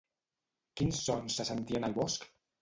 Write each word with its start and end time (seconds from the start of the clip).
Quins 0.81 1.01
sons 1.09 1.37
se 1.41 1.47
sentien 1.51 1.87
al 1.89 1.95
bosc? 2.01 2.27